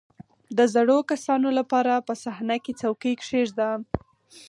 [0.57, 3.69] •د زړو کسانو لپاره په صحنه کې څوکۍ کښېږده.